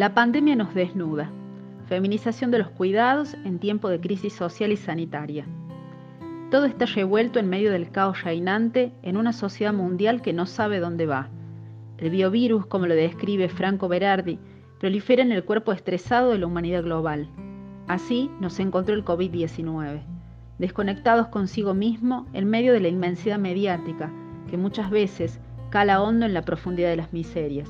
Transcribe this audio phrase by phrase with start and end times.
[0.00, 1.30] La pandemia nos desnuda.
[1.86, 5.44] Feminización de los cuidados en tiempo de crisis social y sanitaria.
[6.50, 10.80] Todo está revuelto en medio del caos reinante en una sociedad mundial que no sabe
[10.80, 11.28] dónde va.
[11.98, 14.38] El biovirus, como lo describe Franco Berardi,
[14.78, 17.28] prolifera en el cuerpo estresado de la humanidad global.
[17.86, 20.00] Así nos encontró el COVID-19,
[20.58, 24.10] desconectados consigo mismo en medio de la inmensidad mediática,
[24.48, 27.68] que muchas veces cala hondo en la profundidad de las miserias.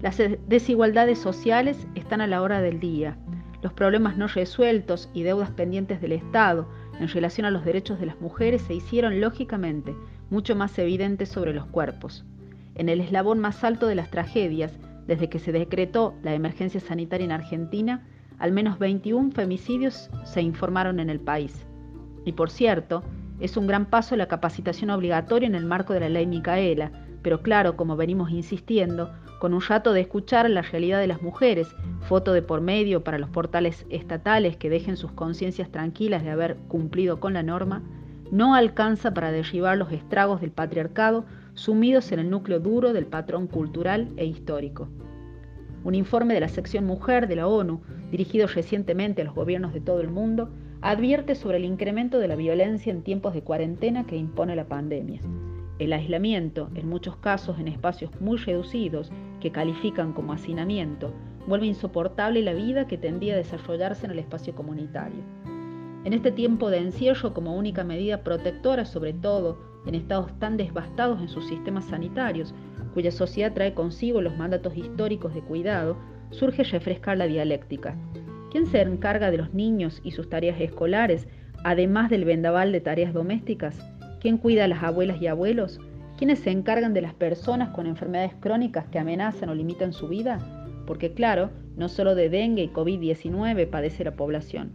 [0.00, 3.16] Las desigualdades sociales están a la hora del día,
[3.62, 6.68] los problemas no resueltos y deudas pendientes del Estado
[7.00, 9.96] en relación a los derechos de las mujeres se hicieron lógicamente
[10.30, 12.24] mucho más evidentes sobre los cuerpos.
[12.76, 17.24] En el eslabón más alto de las tragedias, desde que se decretó la emergencia sanitaria
[17.24, 18.06] en Argentina,
[18.38, 21.66] al menos 21 femicidios se informaron en el país.
[22.24, 23.02] Y por cierto,
[23.40, 27.42] es un gran paso la capacitación obligatoria en el marco de la ley Micaela, pero
[27.42, 31.68] claro, como venimos insistiendo, con un rato de escuchar la realidad de las mujeres,
[32.00, 36.56] foto de por medio para los portales estatales que dejen sus conciencias tranquilas de haber
[36.68, 37.82] cumplido con la norma,
[38.30, 43.46] no alcanza para derribar los estragos del patriarcado sumidos en el núcleo duro del patrón
[43.46, 44.88] cultural e histórico.
[45.84, 49.80] Un informe de la sección Mujer de la ONU, dirigido recientemente a los gobiernos de
[49.80, 50.50] todo el mundo,
[50.80, 55.20] advierte sobre el incremento de la violencia en tiempos de cuarentena que impone la pandemia.
[55.78, 61.12] El aislamiento, en muchos casos en espacios muy reducidos, que califican como hacinamiento,
[61.46, 65.22] vuelve insoportable la vida que tendía a desarrollarse en el espacio comunitario.
[66.04, 71.20] En este tiempo de encierro como única medida protectora, sobre todo en estados tan devastados
[71.20, 72.54] en sus sistemas sanitarios,
[72.94, 75.96] cuya sociedad trae consigo los mandatos históricos de cuidado,
[76.30, 77.96] surge refrescar la dialéctica.
[78.50, 81.28] ¿Quién se encarga de los niños y sus tareas escolares,
[81.64, 83.78] además del vendaval de tareas domésticas?
[84.20, 85.80] ¿Quién cuida a las abuelas y abuelos?
[86.18, 90.40] ¿Quiénes se encargan de las personas con enfermedades crónicas que amenazan o limitan su vida?
[90.84, 94.72] Porque claro, no solo de dengue y COVID-19 padece la población.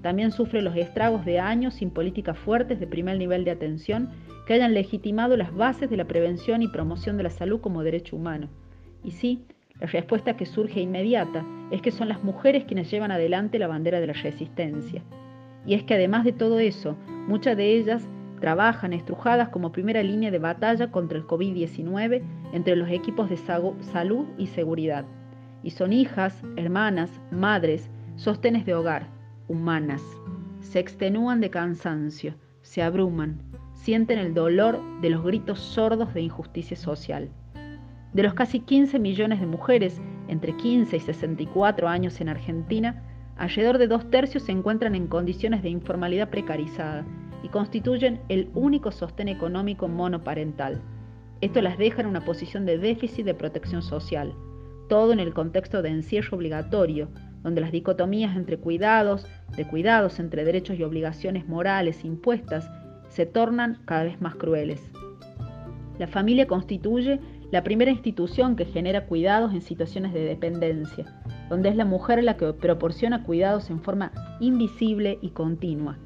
[0.00, 4.08] También sufre los estragos de años sin políticas fuertes de primer nivel de atención
[4.46, 8.16] que hayan legitimado las bases de la prevención y promoción de la salud como derecho
[8.16, 8.48] humano.
[9.04, 9.44] Y sí,
[9.78, 14.00] la respuesta que surge inmediata es que son las mujeres quienes llevan adelante la bandera
[14.00, 15.02] de la resistencia.
[15.66, 16.96] Y es que además de todo eso,
[17.26, 18.08] muchas de ellas
[18.40, 24.26] trabajan estrujadas como primera línea de batalla contra el COVID-19 entre los equipos de salud
[24.38, 25.04] y seguridad.
[25.62, 29.08] Y son hijas, hermanas, madres, sostenes de hogar,
[29.48, 30.02] humanas.
[30.60, 33.40] Se extenúan de cansancio, se abruman,
[33.72, 37.30] sienten el dolor de los gritos sordos de injusticia social.
[38.12, 43.02] De los casi 15 millones de mujeres entre 15 y 64 años en Argentina,
[43.36, 47.04] alrededor de dos tercios se encuentran en condiciones de informalidad precarizada
[47.46, 50.82] y constituyen el único sostén económico monoparental.
[51.40, 54.34] Esto las deja en una posición de déficit de protección social,
[54.88, 57.08] todo en el contexto de encierro obligatorio,
[57.44, 62.68] donde las dicotomías entre cuidados, de cuidados entre derechos y obligaciones morales impuestas
[63.10, 64.82] se tornan cada vez más crueles.
[66.00, 67.20] La familia constituye
[67.52, 72.36] la primera institución que genera cuidados en situaciones de dependencia, donde es la mujer la
[72.36, 75.96] que proporciona cuidados en forma invisible y continua.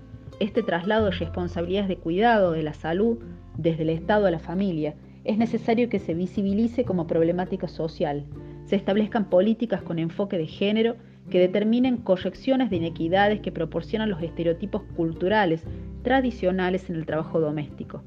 [0.41, 3.19] Este traslado de responsabilidades de cuidado de la salud
[3.59, 8.25] desde el Estado a la familia es necesario que se visibilice como problemática social,
[8.65, 10.97] se establezcan políticas con enfoque de género
[11.29, 15.62] que determinen correcciones de inequidades que proporcionan los estereotipos culturales
[16.03, 18.03] tradicionales en el trabajo doméstico.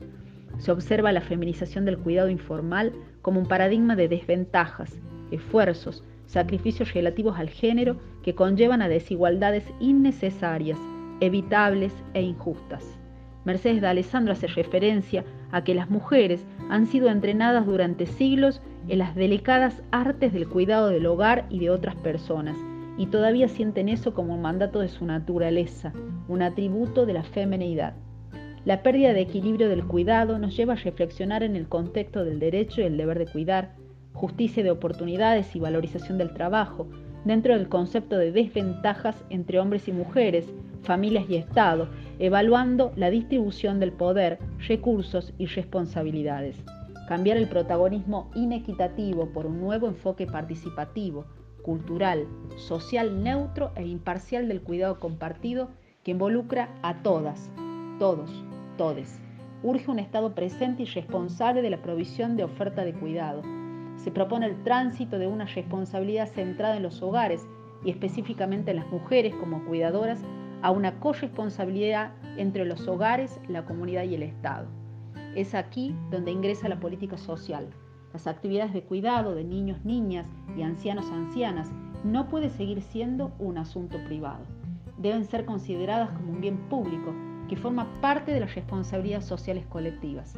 [0.58, 5.00] Se observa la feminización del cuidado informal como un paradigma de desventajas,
[5.30, 10.80] esfuerzos, sacrificios relativos al género que conllevan a desigualdades innecesarias,
[11.26, 12.84] evitables e injustas.
[13.46, 19.00] Mercedes de Alessandro hace referencia a que las mujeres han sido entrenadas durante siglos en
[19.00, 22.58] las delicadas artes del cuidado del hogar y de otras personas,
[22.98, 25.94] y todavía sienten eso como un mandato de su naturaleza,
[26.28, 27.96] un atributo de la feminidad.
[28.66, 32.81] La pérdida de equilibrio del cuidado nos lleva a reflexionar en el contexto del derecho
[32.81, 33.76] y el deber de cuidar,
[34.14, 36.88] justicia de oportunidades y valorización del trabajo,
[37.26, 41.89] dentro del concepto de desventajas entre hombres y mujeres, familias y Estado,
[42.19, 46.57] evaluando la distribución del poder, recursos y responsabilidades.
[47.07, 51.25] Cambiar el protagonismo inequitativo por un nuevo enfoque participativo,
[51.63, 55.69] cultural, social neutro e imparcial del cuidado compartido
[56.03, 57.50] que involucra a todas,
[58.00, 58.30] todos,
[58.77, 59.19] todes.
[59.63, 63.41] Urge un Estado presente y responsable de la provisión de oferta de cuidado.
[63.95, 67.47] Se propone el tránsito de una responsabilidad centrada en los hogares
[67.85, 70.21] y específicamente en las mujeres como cuidadoras
[70.63, 74.68] a una corresponsabilidad entre los hogares, la comunidad y el Estado.
[75.36, 77.68] Es aquí donde ingresa la política social,
[78.13, 80.25] las actividades de cuidado de niños, niñas
[80.57, 81.69] y ancianos, ancianas
[82.06, 84.45] no puede seguir siendo un asunto privado.
[84.98, 87.13] Deben ser consideradas como un bien público
[87.50, 90.33] que forma parte de las responsabilidades sociales colectivas.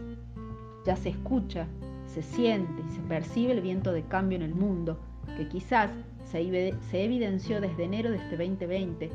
[0.85, 1.67] Ya se escucha,
[2.07, 4.99] se siente y se percibe el viento de cambio en el mundo,
[5.37, 5.91] que quizás
[6.23, 9.11] se, evidenció desde enero de este 2020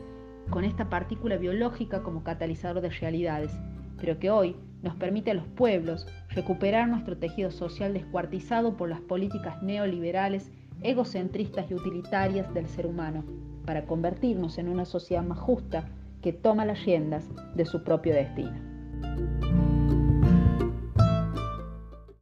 [0.50, 3.52] con esta partícula biológica como catalizador de realidades,
[3.98, 9.00] pero que hoy nos permite a los pueblos recuperar nuestro tejido social descuartizado por las
[9.00, 10.50] políticas neoliberales,
[10.82, 13.24] egocentristas y utilitarias del ser humano,
[13.66, 15.88] para convertirnos en una sociedad más justa
[16.22, 19.49] que toma las riendas de su propio destino.